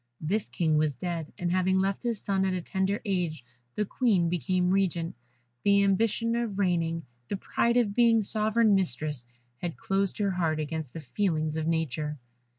[0.19, 4.29] This King was dead, and having left his son at a tender age, the Queen
[4.29, 5.15] became regent.
[5.63, 9.25] The ambition of reigning, the pride of being Sovereign Mistress,
[9.57, 12.17] had closed her heart against the feelings of nature.